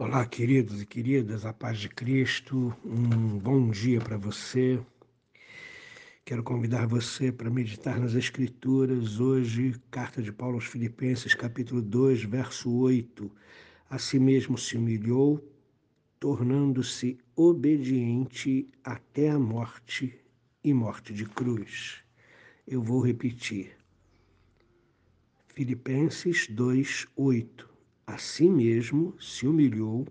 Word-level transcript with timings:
Olá, 0.00 0.24
queridos 0.24 0.80
e 0.80 0.86
queridas, 0.86 1.44
a 1.44 1.52
paz 1.52 1.76
de 1.80 1.88
Cristo, 1.88 2.72
um 2.84 3.36
bom 3.36 3.68
dia 3.68 4.00
para 4.00 4.16
você. 4.16 4.80
Quero 6.24 6.44
convidar 6.44 6.86
você 6.86 7.32
para 7.32 7.50
meditar 7.50 7.98
nas 7.98 8.14
Escrituras 8.14 9.18
hoje, 9.18 9.74
carta 9.90 10.22
de 10.22 10.30
Paulo 10.30 10.54
aos 10.54 10.66
Filipenses, 10.66 11.34
capítulo 11.34 11.82
2, 11.82 12.22
verso 12.22 12.72
8. 12.72 13.28
A 13.90 13.98
si 13.98 14.20
mesmo 14.20 14.56
se 14.56 14.76
humilhou, 14.76 15.44
tornando-se 16.20 17.18
obediente 17.34 18.70
até 18.84 19.30
a 19.30 19.38
morte 19.40 20.16
e 20.62 20.72
morte 20.72 21.12
de 21.12 21.24
cruz. 21.24 22.04
Eu 22.64 22.80
vou 22.80 23.00
repetir. 23.00 23.76
Filipenses 25.48 26.46
2, 26.46 27.08
8 27.16 27.67
a 28.08 28.16
si 28.16 28.48
mesmo 28.48 29.14
se 29.20 29.46
humilhou, 29.46 30.08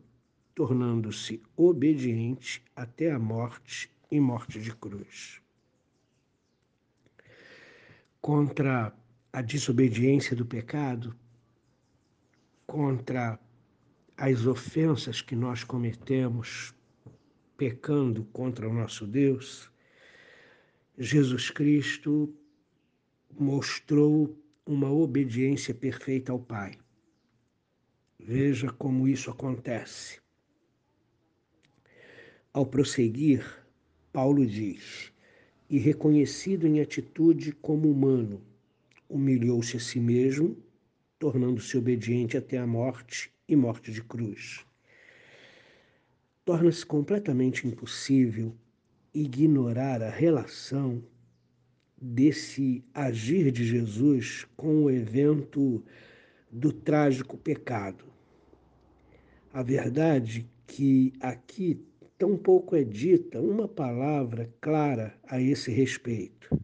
tornando-se 0.53 1.41
obediente 1.55 2.63
até 2.75 3.11
a 3.11 3.17
morte 3.17 3.91
e 4.11 4.19
morte 4.19 4.61
de 4.61 4.71
cruz. 4.75 5.41
Contra 8.21 8.95
a 9.33 9.41
desobediência 9.41 10.35
do 10.35 10.45
pecado, 10.45 11.17
contra 12.67 13.39
as 14.15 14.45
ofensas 14.45 15.19
que 15.19 15.35
nós 15.35 15.63
cometemos 15.63 16.75
pecando 17.57 18.25
contra 18.25 18.69
o 18.69 18.73
nosso 18.73 19.07
Deus, 19.07 19.71
Jesus 20.99 21.49
Cristo 21.49 22.31
mostrou 23.39 24.37
uma 24.67 24.91
obediência 24.91 25.73
perfeita 25.73 26.31
ao 26.31 26.39
Pai. 26.39 26.77
Veja 28.19 28.71
como 28.71 29.07
isso 29.07 29.29
acontece. 29.29 30.19
Ao 32.51 32.65
prosseguir, 32.65 33.45
Paulo 34.11 34.45
diz: 34.45 35.13
E 35.69 35.77
reconhecido 35.77 36.65
em 36.65 36.81
atitude 36.81 37.51
como 37.51 37.91
humano, 37.91 38.41
humilhou-se 39.07 39.77
a 39.77 39.79
si 39.79 39.99
mesmo, 39.99 40.57
tornando-se 41.19 41.77
obediente 41.77 42.35
até 42.35 42.57
a 42.57 42.67
morte 42.67 43.31
e 43.47 43.55
morte 43.55 43.91
de 43.91 44.03
cruz. 44.03 44.65
Torna-se 46.43 46.85
completamente 46.85 47.67
impossível 47.67 48.55
ignorar 49.13 50.01
a 50.01 50.09
relação 50.09 51.03
desse 51.99 52.83
agir 52.93 53.51
de 53.51 53.65
Jesus 53.65 54.45
com 54.55 54.83
o 54.83 54.91
evento 54.91 55.83
do 56.51 56.71
trágico 56.71 57.37
pecado. 57.37 58.05
A 59.53 59.61
verdade 59.61 60.49
que 60.65 61.13
aqui 61.19 61.81
tão 62.17 62.37
pouco 62.37 62.75
é 62.75 62.83
dita 62.83 63.39
uma 63.39 63.67
palavra 63.67 64.51
clara 64.59 65.15
a 65.27 65.41
esse 65.41 65.71
respeito. 65.71 66.59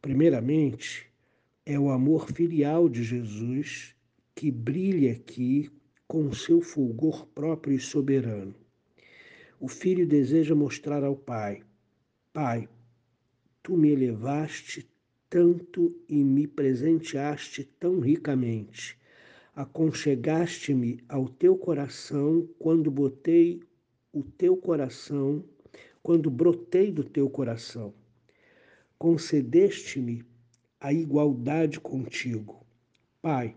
Primeiramente, 0.00 1.10
é 1.64 1.78
o 1.78 1.90
amor 1.90 2.30
filial 2.32 2.88
de 2.88 3.02
Jesus 3.02 3.94
que 4.34 4.50
brilha 4.50 5.12
aqui 5.12 5.70
com 6.06 6.32
seu 6.32 6.60
fulgor 6.60 7.26
próprio 7.26 7.74
e 7.74 7.80
soberano. 7.80 8.54
O 9.58 9.68
filho 9.68 10.06
deseja 10.06 10.54
mostrar 10.54 11.02
ao 11.02 11.16
pai: 11.16 11.62
Pai, 12.32 12.68
tu 13.62 13.76
me 13.76 13.90
elevaste 13.90 14.88
tanto 15.28 15.94
e 16.08 16.22
me 16.22 16.46
presenteaste 16.46 17.64
tão 17.78 18.00
ricamente 18.00 18.98
aconchegaste-me 19.56 21.00
ao 21.08 21.26
teu 21.26 21.56
coração 21.56 22.46
quando 22.58 22.90
botei 22.90 23.62
o 24.12 24.22
teu 24.22 24.54
coração, 24.54 25.42
quando 26.02 26.30
brotei 26.30 26.92
do 26.92 27.02
teu 27.02 27.30
coração. 27.30 27.94
Concedeste-me 28.98 30.22
a 30.78 30.92
igualdade 30.92 31.80
contigo. 31.80 32.66
Pai, 33.22 33.56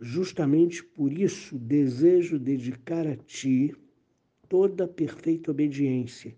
justamente 0.00 0.82
por 0.82 1.12
isso 1.12 1.56
desejo 1.56 2.36
dedicar 2.36 3.06
a 3.06 3.16
ti 3.16 3.72
toda 4.48 4.84
a 4.84 4.88
perfeita 4.88 5.52
obediência, 5.52 6.34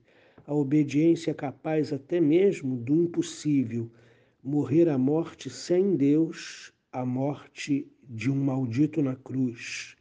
a 0.47 0.55
obediência 0.55 1.33
capaz 1.33 1.91
até 1.91 2.21
mesmo 2.21 2.77
do 2.77 2.95
impossível, 2.95 3.91
morrer 4.43 4.89
a 4.89 4.97
morte 4.97 5.51
sem 5.51 5.97
Deus, 5.97 6.73
a 6.93 7.05
morte 7.05 7.87
de 8.09 8.31
um 8.31 8.37
maldito 8.37 9.03
na 9.03 9.17
cruz. 9.17 9.97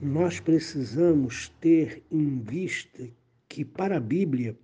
Nós 0.00 0.40
precisamos 0.40 1.48
ter 1.60 2.02
em 2.10 2.38
vista 2.40 3.08
que, 3.48 3.64
para 3.64 3.96
a 3.96 4.00
Bíblia, 4.00 4.56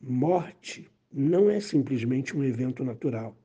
morte 0.00 0.90
não 1.12 1.48
é 1.48 1.60
simplesmente 1.60 2.36
um 2.36 2.42
evento 2.42 2.82
natural, 2.82 3.36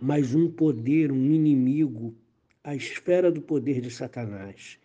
mas 0.00 0.34
um 0.34 0.50
poder, 0.50 1.10
um 1.10 1.32
inimigo, 1.32 2.14
a 2.62 2.74
esfera 2.74 3.30
do 3.30 3.42
poder 3.42 3.80
de 3.80 3.90
Satanás. 3.90 4.78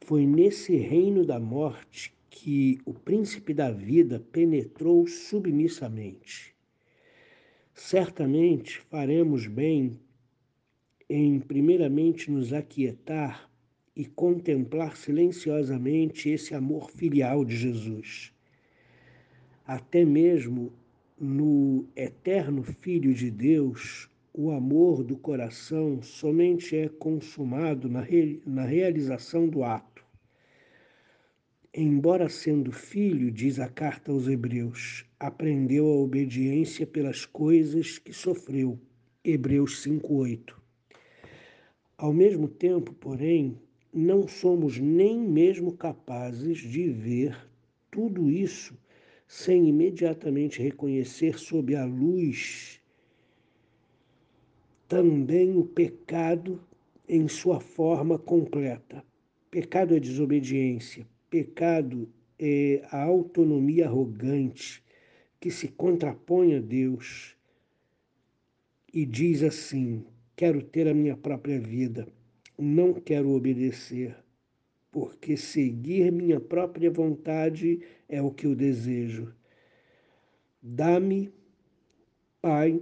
Foi 0.00 0.26
nesse 0.26 0.76
reino 0.76 1.24
da 1.24 1.38
morte 1.38 2.12
que 2.28 2.78
o 2.84 2.92
príncipe 2.92 3.54
da 3.54 3.70
vida 3.70 4.20
penetrou 4.32 5.06
submissamente. 5.06 6.55
Certamente 7.78 8.80
faremos 8.90 9.46
bem 9.46 10.00
em, 11.10 11.38
primeiramente, 11.38 12.30
nos 12.30 12.54
aquietar 12.54 13.50
e 13.94 14.06
contemplar 14.06 14.96
silenciosamente 14.96 16.30
esse 16.30 16.54
amor 16.54 16.90
filial 16.90 17.44
de 17.44 17.54
Jesus. 17.54 18.32
Até 19.66 20.06
mesmo 20.06 20.72
no 21.20 21.86
eterno 21.94 22.62
Filho 22.62 23.12
de 23.12 23.30
Deus, 23.30 24.08
o 24.32 24.50
amor 24.50 25.04
do 25.04 25.14
coração 25.14 26.00
somente 26.02 26.74
é 26.74 26.88
consumado 26.88 27.90
na, 27.90 28.00
re, 28.00 28.40
na 28.46 28.64
realização 28.64 29.46
do 29.46 29.62
ato. 29.62 30.02
Embora 31.78 32.26
sendo 32.30 32.72
filho, 32.72 33.30
diz 33.30 33.60
a 33.60 33.68
carta 33.68 34.10
aos 34.10 34.26
Hebreus, 34.26 35.04
aprendeu 35.20 35.84
a 35.86 35.96
obediência 35.96 36.86
pelas 36.86 37.26
coisas 37.26 37.98
que 37.98 38.14
sofreu. 38.14 38.80
Hebreus 39.22 39.82
5:8. 39.82 40.58
Ao 41.98 42.14
mesmo 42.14 42.48
tempo, 42.48 42.94
porém, 42.94 43.60
não 43.92 44.26
somos 44.26 44.78
nem 44.78 45.20
mesmo 45.20 45.70
capazes 45.70 46.60
de 46.60 46.88
ver 46.88 47.36
tudo 47.90 48.30
isso 48.30 48.74
sem 49.28 49.68
imediatamente 49.68 50.62
reconhecer 50.62 51.38
sob 51.38 51.76
a 51.76 51.84
luz 51.84 52.80
também 54.88 55.58
o 55.58 55.64
pecado 55.66 56.58
em 57.06 57.28
sua 57.28 57.60
forma 57.60 58.18
completa. 58.18 59.04
Pecado 59.50 59.94
é 59.94 60.00
desobediência, 60.00 61.06
pecado 61.30 62.08
é 62.38 62.82
a 62.90 63.02
autonomia 63.02 63.86
arrogante 63.86 64.82
que 65.40 65.50
se 65.50 65.68
contrapõe 65.68 66.56
a 66.56 66.60
Deus 66.60 67.36
e 68.92 69.04
diz 69.04 69.42
assim: 69.42 70.04
Quero 70.34 70.62
ter 70.62 70.88
a 70.88 70.94
minha 70.94 71.16
própria 71.16 71.58
vida, 71.58 72.06
não 72.58 72.94
quero 72.94 73.30
obedecer, 73.30 74.16
porque 74.90 75.36
seguir 75.36 76.10
minha 76.10 76.40
própria 76.40 76.90
vontade 76.90 77.80
é 78.08 78.20
o 78.22 78.30
que 78.30 78.46
eu 78.46 78.54
desejo. 78.54 79.34
Dá-me, 80.62 81.32
Pai, 82.40 82.80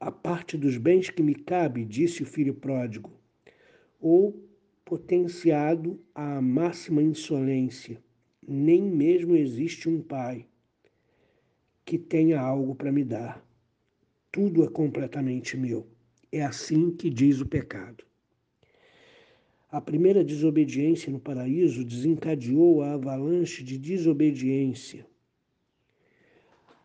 a 0.00 0.10
parte 0.10 0.56
dos 0.56 0.76
bens 0.76 1.10
que 1.10 1.22
me 1.22 1.34
cabe, 1.34 1.84
disse 1.84 2.22
o 2.22 2.26
filho 2.26 2.54
pródigo, 2.54 3.12
ou 4.00 4.47
potenciado 4.88 6.00
à 6.14 6.40
máxima 6.40 7.02
insolência, 7.02 8.02
nem 8.40 8.82
mesmo 8.82 9.36
existe 9.36 9.88
um 9.88 10.00
pai 10.00 10.46
que 11.84 11.98
tenha 11.98 12.40
algo 12.40 12.74
para 12.74 12.90
me 12.90 13.04
dar 13.04 13.46
tudo 14.30 14.62
é 14.62 14.68
completamente 14.68 15.56
meu. 15.56 15.86
É 16.30 16.44
assim 16.44 16.90
que 16.90 17.08
diz 17.08 17.40
o 17.40 17.46
pecado. 17.46 18.04
A 19.70 19.80
primeira 19.80 20.22
desobediência 20.24 21.10
no 21.10 21.18
paraíso 21.18 21.84
desencadeou 21.84 22.82
a 22.82 22.92
avalanche 22.92 23.62
de 23.62 23.78
desobediência. 23.78 25.06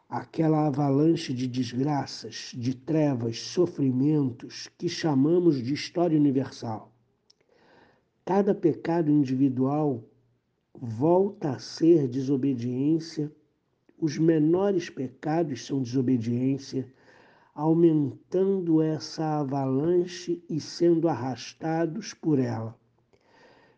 Aquela 0.07 0.67
avalanche 0.67 1.33
de 1.33 1.47
desgraças, 1.47 2.51
de 2.55 2.75
trevas, 2.75 3.39
sofrimentos 3.39 4.69
que 4.77 4.87
chamamos 4.87 5.61
de 5.61 5.73
história 5.73 6.17
universal. 6.17 6.92
Cada 8.25 8.55
pecado 8.55 9.11
individual 9.11 10.01
volta 10.73 11.51
a 11.51 11.59
ser 11.59 12.07
desobediência, 12.07 13.29
os 13.99 14.17
menores 14.17 14.89
pecados 14.89 15.65
são 15.65 15.81
desobediência, 15.81 16.91
aumentando 17.53 18.81
essa 18.81 19.39
avalanche 19.39 20.43
e 20.49 20.59
sendo 20.59 21.07
arrastados 21.07 22.13
por 22.13 22.39
ela. 22.39 22.77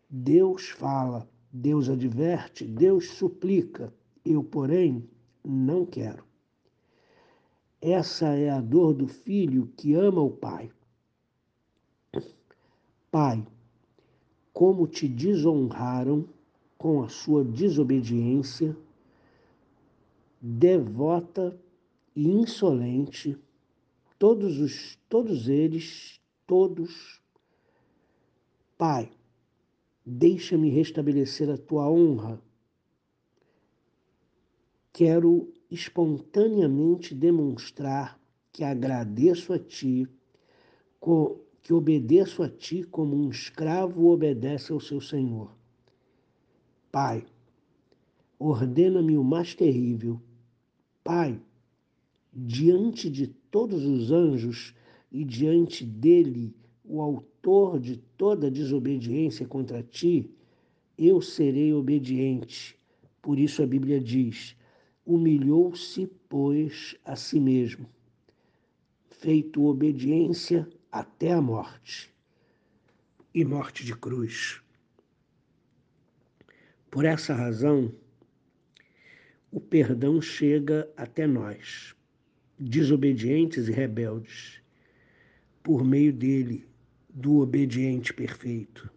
Deus 0.09 0.69
fala, 0.69 1.27
Deus 1.51 1.89
adverte, 1.89 2.65
Deus 2.65 3.09
suplica, 3.09 3.93
eu, 4.23 4.43
porém, 4.43 5.09
não 5.43 5.85
quero. 5.85 6.23
Essa 7.81 8.27
é 8.27 8.49
a 8.49 8.61
dor 8.61 8.93
do 8.93 9.07
filho 9.07 9.71
que 9.75 9.93
ama 9.93 10.21
o 10.21 10.29
pai. 10.29 10.71
Pai, 13.11 13.45
como 14.55 14.87
te 14.87 15.05
desonraram 15.05 16.25
com 16.77 17.03
a 17.03 17.09
sua 17.09 17.43
desobediência, 17.43 18.73
devota 20.41 21.59
e 22.15 22.25
insolente, 22.25 23.37
todos 24.17 24.57
os 24.61 24.97
todos 25.09 25.49
eles, 25.49 26.21
todos 26.47 27.21
Pai, 28.77 29.11
deixa-me 30.05 30.69
restabelecer 30.69 31.49
a 31.49 31.57
tua 31.57 31.89
honra. 31.89 32.41
Quero 34.93 35.53
espontaneamente 35.69 37.13
demonstrar 37.13 38.17
que 38.53 38.63
agradeço 38.63 39.51
a 39.51 39.59
ti, 39.59 40.07
que 41.65 41.73
obedeço 41.73 42.43
a 42.43 42.47
ti 42.47 42.83
como 42.83 43.15
um 43.15 43.27
escravo 43.27 44.11
obedece 44.11 44.71
ao 44.71 44.79
seu 44.79 45.01
senhor. 45.01 45.51
Pai, 46.91 47.25
ordena-me 48.37 49.17
o 49.17 49.23
mais 49.23 49.55
terrível. 49.55 50.21
Pai, 51.03 51.41
diante 52.31 53.09
de 53.09 53.25
todos 53.25 53.83
os 53.83 54.11
anjos 54.11 54.75
e 55.11 55.25
diante 55.25 55.83
dele, 55.83 56.55
o 56.83 57.01
autor 57.01 57.79
de 57.79 57.97
toda 58.15 58.51
desobediência 58.51 59.47
contra 59.47 59.81
ti, 59.81 60.29
eu 60.95 61.19
serei 61.19 61.73
obediente. 61.73 62.77
Por 63.23 63.39
isso 63.39 63.63
a 63.63 63.65
Bíblia 63.65 63.99
diz: 63.99 64.55
humilhou-se, 65.03 66.05
pois, 66.29 66.95
a 67.03 67.15
si 67.15 67.39
mesmo, 67.39 67.87
feito 69.09 69.65
obediência 69.65 70.69
até 70.95 71.33
a 71.33 71.41
morte 71.41 72.09
e 73.33 73.43
morte 73.43 73.83
de 73.83 73.93
cruz. 73.93 74.61
Por 76.89 77.03
essa 77.03 77.33
razão, 77.33 77.93
o 79.51 79.59
perdão 79.59 80.21
chega 80.21 80.89
até 80.95 81.27
nós, 81.27 81.93
desobedientes 82.57 83.67
e 83.67 83.73
rebeldes, 83.73 84.61
por 85.61 85.83
meio 85.83 86.13
dele, 86.13 86.65
do 87.09 87.41
obediente 87.41 88.13
perfeito. 88.13 88.89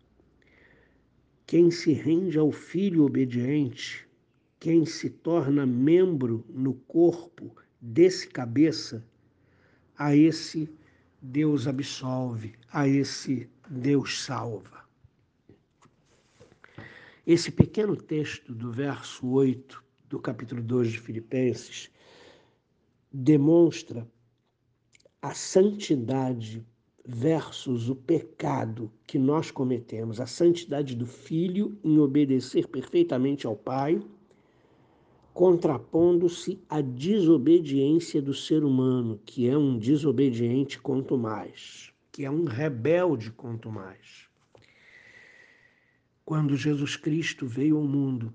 Quem 1.48 1.68
se 1.68 1.92
rende 1.92 2.38
ao 2.38 2.52
Filho 2.52 3.06
obediente 3.06 4.06
quem 4.60 4.86
se 4.86 5.10
torna 5.10 5.66
membro 5.66 6.44
no 6.48 6.74
corpo 6.74 7.56
desse 7.80 8.28
cabeça, 8.28 9.04
a 9.96 10.14
esse 10.14 10.70
Deus 11.20 11.66
absolve, 11.66 12.54
a 12.72 12.86
esse 12.86 13.50
Deus 13.68 14.22
salva. 14.22 14.86
Esse 17.26 17.50
pequeno 17.50 17.96
texto 17.96 18.54
do 18.54 18.72
verso 18.72 19.26
8 19.26 19.84
do 20.08 20.18
capítulo 20.18 20.62
2 20.62 20.92
de 20.92 21.00
Filipenses 21.00 21.90
demonstra 23.12 24.08
a 25.20 25.34
santidade 25.34 26.64
versus 27.04 27.88
o 27.88 27.96
pecado 27.96 28.92
que 29.06 29.18
nós 29.18 29.50
cometemos, 29.50 30.20
a 30.20 30.26
santidade 30.26 30.94
do 30.94 31.06
filho 31.06 31.78
em 31.82 31.98
obedecer 31.98 32.68
perfeitamente 32.68 33.46
ao 33.46 33.56
Pai 33.56 34.00
contrapondo-se 35.38 36.60
à 36.68 36.80
desobediência 36.80 38.20
do 38.20 38.34
ser 38.34 38.64
humano, 38.64 39.20
que 39.24 39.48
é 39.48 39.56
um 39.56 39.78
desobediente 39.78 40.80
quanto 40.80 41.16
mais, 41.16 41.92
que 42.10 42.24
é 42.24 42.30
um 42.30 42.42
rebelde 42.42 43.30
quanto 43.30 43.70
mais. 43.70 44.28
Quando 46.24 46.56
Jesus 46.56 46.96
Cristo 46.96 47.46
veio 47.46 47.76
ao 47.76 47.84
mundo, 47.84 48.34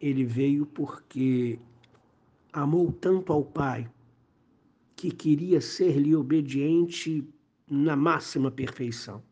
ele 0.00 0.24
veio 0.24 0.66
porque 0.66 1.56
amou 2.52 2.90
tanto 2.90 3.32
ao 3.32 3.44
Pai 3.44 3.88
que 4.96 5.12
queria 5.12 5.60
ser-lhe 5.60 6.16
obediente 6.16 7.24
na 7.70 7.94
máxima 7.94 8.50
perfeição. 8.50 9.22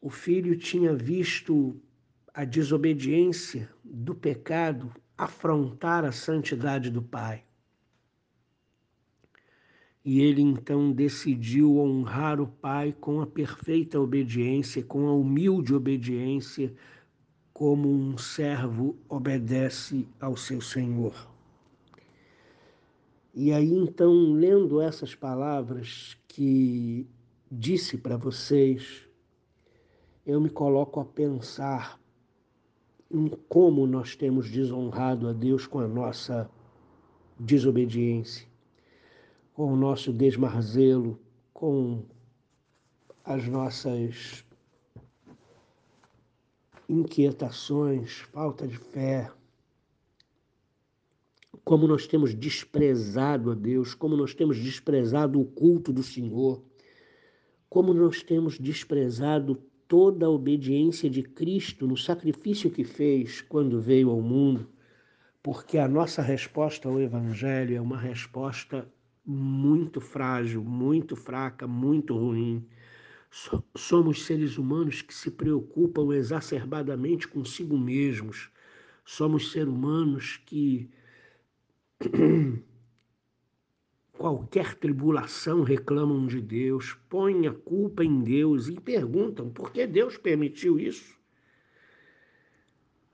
O 0.00 0.08
filho 0.08 0.56
tinha 0.56 0.94
visto 0.94 1.78
a 2.34 2.44
desobediência 2.44 3.70
do 3.84 4.12
pecado 4.12 4.92
afrontar 5.16 6.04
a 6.04 6.10
santidade 6.10 6.90
do 6.90 7.00
Pai. 7.00 7.44
E 10.04 10.20
ele 10.20 10.42
então 10.42 10.92
decidiu 10.92 11.78
honrar 11.78 12.40
o 12.40 12.48
Pai 12.48 12.92
com 13.00 13.20
a 13.20 13.26
perfeita 13.26 14.00
obediência, 14.00 14.82
com 14.82 15.06
a 15.06 15.14
humilde 15.14 15.72
obediência, 15.72 16.74
como 17.52 17.88
um 17.88 18.18
servo 18.18 18.98
obedece 19.08 20.08
ao 20.20 20.36
seu 20.36 20.60
Senhor. 20.60 21.14
E 23.32 23.52
aí 23.52 23.72
então, 23.72 24.12
lendo 24.32 24.80
essas 24.80 25.14
palavras 25.14 26.16
que 26.26 27.06
disse 27.50 27.96
para 27.96 28.16
vocês, 28.16 29.08
eu 30.26 30.40
me 30.40 30.50
coloco 30.50 30.98
a 30.98 31.04
pensar 31.04 32.03
em 33.14 33.28
como 33.48 33.86
nós 33.86 34.16
temos 34.16 34.50
desonrado 34.50 35.28
a 35.28 35.32
Deus 35.32 35.68
com 35.68 35.78
a 35.78 35.86
nossa 35.86 36.50
desobediência, 37.38 38.44
com 39.52 39.72
o 39.72 39.76
nosso 39.76 40.12
desmarzelo, 40.12 41.16
com 41.52 42.04
as 43.24 43.46
nossas 43.46 44.44
inquietações, 46.88 48.18
falta 48.32 48.66
de 48.66 48.76
fé, 48.76 49.30
como 51.64 51.86
nós 51.86 52.08
temos 52.08 52.34
desprezado 52.34 53.52
a 53.52 53.54
Deus, 53.54 53.94
como 53.94 54.16
nós 54.16 54.34
temos 54.34 54.58
desprezado 54.58 55.40
o 55.40 55.44
culto 55.44 55.92
do 55.92 56.02
Senhor, 56.02 56.60
como 57.70 57.94
nós 57.94 58.24
temos 58.24 58.58
desprezado 58.58 59.62
toda 59.88 60.26
a 60.26 60.30
obediência 60.30 61.08
de 61.08 61.22
Cristo 61.22 61.86
no 61.86 61.96
sacrifício 61.96 62.70
que 62.70 62.84
fez 62.84 63.40
quando 63.40 63.80
veio 63.80 64.10
ao 64.10 64.20
mundo, 64.20 64.68
porque 65.42 65.78
a 65.78 65.88
nossa 65.88 66.22
resposta 66.22 66.88
ao 66.88 67.00
Evangelho 67.00 67.76
é 67.76 67.80
uma 67.80 67.98
resposta 67.98 68.88
muito 69.24 70.00
frágil, 70.00 70.62
muito 70.62 71.16
fraca, 71.16 71.66
muito 71.66 72.16
ruim. 72.16 72.66
Somos 73.76 74.24
seres 74.24 74.58
humanos 74.58 75.02
que 75.02 75.14
se 75.14 75.30
preocupam 75.30 76.14
exacerbadamente 76.14 77.26
consigo 77.26 77.76
mesmos. 77.76 78.50
Somos 79.04 79.50
seres 79.50 79.68
humanos 79.68 80.40
que 80.46 80.90
qualquer 84.18 84.74
tribulação 84.74 85.62
reclamam 85.62 86.26
de 86.26 86.40
Deus, 86.40 86.96
põem 87.08 87.46
a 87.46 87.52
culpa 87.52 88.04
em 88.04 88.20
Deus 88.22 88.68
e 88.68 88.80
perguntam 88.80 89.50
por 89.50 89.72
que 89.72 89.86
Deus 89.86 90.16
permitiu 90.16 90.78
isso. 90.78 91.14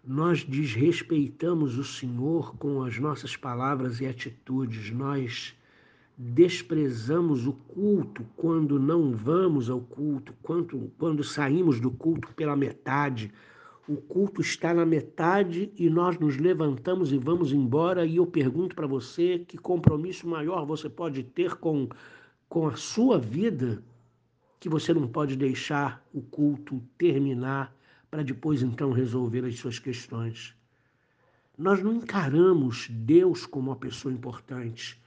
Nós 0.04 0.44
desrespeitamos 0.44 1.78
o 1.78 1.84
Senhor 1.84 2.56
com 2.56 2.82
as 2.82 2.98
nossas 2.98 3.36
palavras 3.36 4.00
e 4.00 4.06
atitudes, 4.06 4.90
nós 4.90 5.54
desprezamos 6.16 7.46
o 7.46 7.52
culto 7.52 8.26
quando 8.36 8.78
não 8.78 9.12
vamos 9.12 9.70
ao 9.70 9.80
culto, 9.80 10.34
quando, 10.42 10.92
quando 10.98 11.24
saímos 11.24 11.80
do 11.80 11.90
culto 11.90 12.28
pela 12.34 12.54
metade, 12.54 13.32
o 13.90 13.96
culto 13.96 14.40
está 14.40 14.72
na 14.72 14.86
metade 14.86 15.72
e 15.76 15.90
nós 15.90 16.16
nos 16.16 16.36
levantamos 16.36 17.12
e 17.12 17.18
vamos 17.18 17.52
embora. 17.52 18.06
E 18.06 18.18
eu 18.18 18.26
pergunto 18.26 18.76
para 18.76 18.86
você: 18.86 19.40
que 19.40 19.58
compromisso 19.58 20.28
maior 20.28 20.64
você 20.64 20.88
pode 20.88 21.24
ter 21.24 21.56
com, 21.56 21.88
com 22.48 22.68
a 22.68 22.76
sua 22.76 23.18
vida 23.18 23.82
que 24.60 24.68
você 24.68 24.94
não 24.94 25.08
pode 25.08 25.34
deixar 25.34 26.06
o 26.14 26.22
culto 26.22 26.80
terminar 26.96 27.74
para 28.08 28.22
depois 28.22 28.62
então 28.62 28.92
resolver 28.92 29.44
as 29.44 29.58
suas 29.58 29.80
questões? 29.80 30.54
Nós 31.58 31.82
não 31.82 31.94
encaramos 31.94 32.86
Deus 32.88 33.44
como 33.44 33.70
uma 33.70 33.76
pessoa 33.76 34.14
importante. 34.14 35.02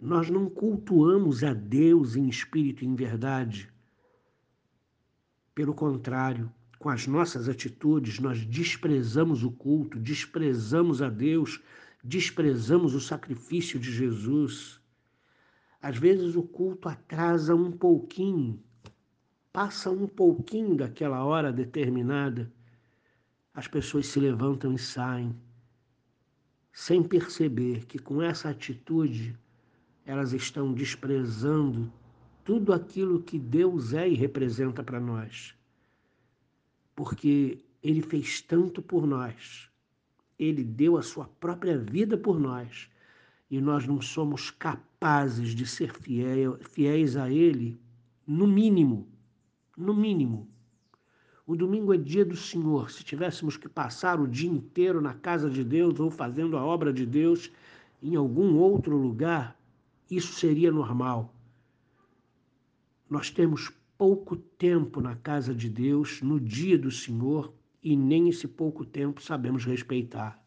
Nós 0.00 0.30
não 0.30 0.48
cultuamos 0.48 1.42
a 1.42 1.52
Deus 1.52 2.14
em 2.14 2.28
espírito 2.28 2.84
e 2.84 2.86
em 2.86 2.94
verdade. 2.94 3.68
Pelo 5.56 5.74
contrário, 5.74 6.48
com 6.82 6.88
as 6.88 7.06
nossas 7.06 7.48
atitudes, 7.48 8.18
nós 8.18 8.44
desprezamos 8.44 9.44
o 9.44 9.52
culto, 9.52 10.00
desprezamos 10.00 11.00
a 11.00 11.08
Deus, 11.08 11.62
desprezamos 12.02 12.92
o 12.92 13.00
sacrifício 13.00 13.78
de 13.78 13.92
Jesus. 13.92 14.80
Às 15.80 15.96
vezes 15.96 16.34
o 16.34 16.42
culto 16.42 16.88
atrasa 16.88 17.54
um 17.54 17.70
pouquinho, 17.70 18.60
passa 19.52 19.90
um 19.90 20.08
pouquinho 20.08 20.74
daquela 20.74 21.24
hora 21.24 21.52
determinada, 21.52 22.52
as 23.54 23.68
pessoas 23.68 24.06
se 24.06 24.18
levantam 24.18 24.72
e 24.72 24.78
saem, 24.78 25.36
sem 26.72 27.00
perceber 27.00 27.86
que 27.86 27.98
com 28.00 28.20
essa 28.20 28.50
atitude 28.50 29.38
elas 30.04 30.32
estão 30.32 30.72
desprezando 30.72 31.92
tudo 32.42 32.72
aquilo 32.72 33.22
que 33.22 33.38
Deus 33.38 33.92
é 33.92 34.08
e 34.08 34.14
representa 34.14 34.82
para 34.82 34.98
nós. 34.98 35.54
Porque 36.94 37.64
Ele 37.82 38.02
fez 38.02 38.40
tanto 38.40 38.82
por 38.82 39.06
nós, 39.06 39.68
Ele 40.38 40.62
deu 40.62 40.96
a 40.96 41.02
sua 41.02 41.26
própria 41.26 41.78
vida 41.78 42.16
por 42.16 42.38
nós, 42.38 42.90
e 43.50 43.60
nós 43.60 43.86
não 43.86 44.00
somos 44.00 44.50
capazes 44.50 45.54
de 45.54 45.66
ser 45.66 45.92
fiel, 45.92 46.58
fiéis 46.70 47.16
a 47.16 47.30
Ele, 47.30 47.80
no 48.26 48.46
mínimo, 48.46 49.08
no 49.76 49.94
mínimo. 49.94 50.48
O 51.46 51.56
domingo 51.56 51.92
é 51.92 51.98
dia 51.98 52.24
do 52.24 52.36
Senhor. 52.36 52.90
Se 52.90 53.02
tivéssemos 53.02 53.56
que 53.56 53.68
passar 53.68 54.20
o 54.20 54.28
dia 54.28 54.48
inteiro 54.48 55.00
na 55.00 55.12
casa 55.12 55.50
de 55.50 55.64
Deus 55.64 55.98
ou 55.98 56.10
fazendo 56.10 56.56
a 56.56 56.64
obra 56.64 56.92
de 56.92 57.04
Deus 57.04 57.50
em 58.02 58.14
algum 58.14 58.56
outro 58.56 58.96
lugar, 58.96 59.58
isso 60.10 60.32
seria 60.34 60.70
normal. 60.70 61.34
Nós 63.10 63.28
temos 63.28 63.70
pouco 64.02 64.34
tempo 64.34 65.00
na 65.00 65.14
casa 65.14 65.54
de 65.54 65.68
Deus, 65.68 66.22
no 66.22 66.40
dia 66.40 66.76
do 66.76 66.90
Senhor, 66.90 67.54
e 67.80 67.96
nem 67.96 68.28
esse 68.28 68.48
pouco 68.48 68.84
tempo 68.84 69.22
sabemos 69.22 69.64
respeitar. 69.64 70.44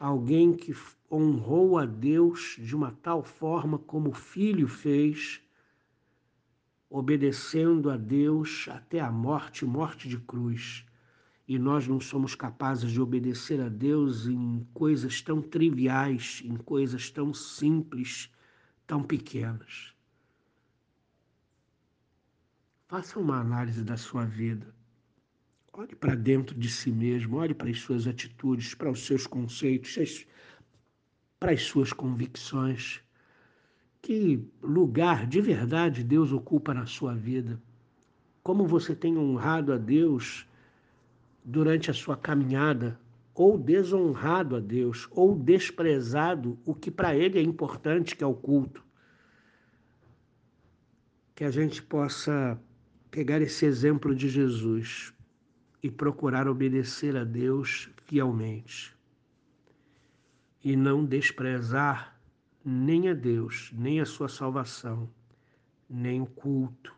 Alguém 0.00 0.54
que 0.54 0.74
honrou 1.10 1.76
a 1.76 1.84
Deus 1.84 2.56
de 2.58 2.74
uma 2.74 2.90
tal 2.90 3.22
forma 3.22 3.78
como 3.78 4.08
o 4.08 4.14
filho 4.14 4.66
fez, 4.66 5.42
obedecendo 6.88 7.90
a 7.90 7.98
Deus 7.98 8.66
até 8.70 8.98
a 8.98 9.12
morte 9.12 9.66
morte 9.66 10.08
de 10.08 10.16
cruz. 10.16 10.86
E 11.46 11.58
nós 11.58 11.86
não 11.86 12.00
somos 12.00 12.34
capazes 12.34 12.90
de 12.90 12.98
obedecer 12.98 13.60
a 13.60 13.68
Deus 13.68 14.26
em 14.26 14.66
coisas 14.72 15.20
tão 15.20 15.42
triviais, 15.42 16.40
em 16.42 16.56
coisas 16.56 17.10
tão 17.10 17.34
simples, 17.34 18.32
tão 18.86 19.02
pequenas. 19.02 19.91
Faça 22.92 23.18
uma 23.18 23.40
análise 23.40 23.82
da 23.82 23.96
sua 23.96 24.26
vida. 24.26 24.66
Olhe 25.72 25.96
para 25.96 26.14
dentro 26.14 26.54
de 26.54 26.68
si 26.68 26.92
mesmo, 26.92 27.38
olhe 27.38 27.54
para 27.54 27.70
as 27.70 27.80
suas 27.80 28.06
atitudes, 28.06 28.74
para 28.74 28.90
os 28.90 29.06
seus 29.06 29.26
conceitos, 29.26 30.26
para 31.40 31.52
as 31.52 31.62
suas 31.62 31.90
convicções 31.90 33.02
que 34.02 34.46
lugar 34.60 35.26
de 35.26 35.40
verdade 35.40 36.04
Deus 36.04 36.32
ocupa 36.32 36.74
na 36.74 36.84
sua 36.84 37.14
vida? 37.14 37.58
Como 38.42 38.66
você 38.66 38.94
tem 38.94 39.16
honrado 39.16 39.72
a 39.72 39.78
Deus 39.78 40.46
durante 41.42 41.90
a 41.90 41.94
sua 41.94 42.14
caminhada, 42.18 43.00
ou 43.34 43.56
desonrado 43.56 44.54
a 44.54 44.60
Deus, 44.60 45.08
ou 45.12 45.34
desprezado 45.34 46.58
o 46.62 46.74
que 46.74 46.90
para 46.90 47.16
Ele 47.16 47.38
é 47.38 47.42
importante, 47.42 48.14
que 48.14 48.22
é 48.22 48.26
o 48.26 48.34
culto? 48.34 48.84
Que 51.34 51.44
a 51.44 51.50
gente 51.50 51.82
possa 51.82 52.60
pegar 53.12 53.42
esse 53.42 53.66
exemplo 53.66 54.14
de 54.14 54.26
Jesus 54.26 55.12
e 55.82 55.90
procurar 55.90 56.48
obedecer 56.48 57.14
a 57.14 57.24
Deus 57.24 57.90
fielmente 58.06 58.96
e 60.64 60.74
não 60.74 61.04
desprezar 61.04 62.18
nem 62.64 63.10
a 63.10 63.14
Deus, 63.14 63.70
nem 63.74 64.00
a 64.00 64.06
sua 64.06 64.30
salvação, 64.30 65.12
nem 65.90 66.22
o 66.22 66.26
culto, 66.26 66.96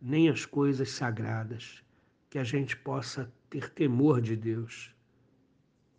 nem 0.00 0.30
as 0.30 0.46
coisas 0.46 0.92
sagradas, 0.92 1.84
que 2.30 2.38
a 2.38 2.44
gente 2.44 2.74
possa 2.74 3.30
ter 3.50 3.68
temor 3.68 4.22
de 4.22 4.36
Deus. 4.36 4.94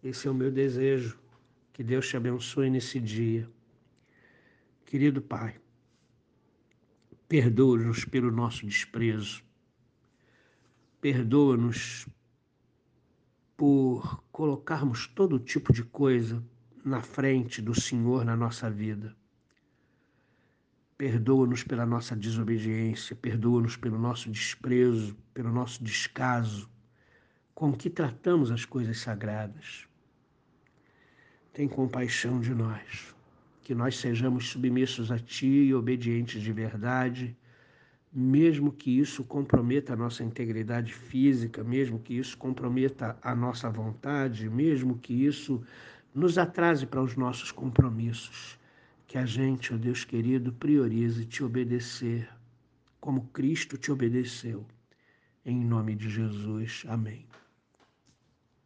Esse 0.01 0.27
é 0.27 0.31
o 0.31 0.33
meu 0.33 0.51
desejo. 0.51 1.19
Que 1.71 1.83
Deus 1.83 2.07
te 2.07 2.17
abençoe 2.17 2.69
nesse 2.69 2.99
dia. 2.99 3.47
Querido 4.85 5.21
Pai, 5.21 5.55
perdoa-nos 7.27 8.05
pelo 8.05 8.31
nosso 8.31 8.65
desprezo. 8.65 9.50
Perdoa-nos 11.01 12.07
por 13.57 14.23
colocarmos 14.31 15.07
todo 15.07 15.39
tipo 15.39 15.73
de 15.73 15.83
coisa 15.83 16.43
na 16.85 17.01
frente 17.01 17.61
do 17.61 17.73
Senhor 17.79 18.23
na 18.23 18.35
nossa 18.35 18.69
vida. 18.69 19.15
Perdoa-nos 20.97 21.63
pela 21.63 21.85
nossa 21.85 22.15
desobediência, 22.15 23.15
perdoa-nos 23.15 23.75
pelo 23.75 23.97
nosso 23.97 24.29
desprezo, 24.29 25.17
pelo 25.33 25.51
nosso 25.51 25.83
descaso, 25.83 26.69
com 27.55 27.73
que 27.73 27.89
tratamos 27.89 28.51
as 28.51 28.63
coisas 28.63 28.99
sagradas. 28.99 29.87
Tem 31.51 31.67
compaixão 31.67 32.39
de 32.39 32.53
nós, 32.53 33.15
que 33.63 33.73
nós 33.73 33.97
sejamos 33.97 34.49
submissos 34.49 35.11
a 35.11 35.17
Ti 35.17 35.47
e 35.47 35.73
obedientes 35.73 36.41
de 36.41 36.53
verdade, 36.53 37.35
mesmo 38.13 38.71
que 38.71 38.99
isso 38.99 39.23
comprometa 39.23 39.93
a 39.93 39.95
nossa 39.95 40.23
integridade 40.23 40.93
física, 40.93 41.63
mesmo 41.63 41.99
que 41.99 42.17
isso 42.17 42.37
comprometa 42.37 43.17
a 43.21 43.33
nossa 43.33 43.69
vontade, 43.69 44.49
mesmo 44.49 44.97
que 44.97 45.13
isso 45.13 45.63
nos 46.13 46.37
atrase 46.37 46.85
para 46.85 47.01
os 47.01 47.15
nossos 47.15 47.51
compromissos. 47.51 48.59
Que 49.07 49.17
a 49.17 49.25
gente, 49.25 49.73
ó 49.73 49.75
oh 49.75 49.79
Deus 49.79 50.03
querido, 50.03 50.51
priorize 50.53 51.25
te 51.25 51.43
obedecer 51.43 52.29
como 52.99 53.27
Cristo 53.27 53.77
te 53.77 53.91
obedeceu. 53.91 54.65
Em 55.45 55.63
nome 55.63 55.95
de 55.95 56.09
Jesus. 56.09 56.83
Amém. 56.87 57.25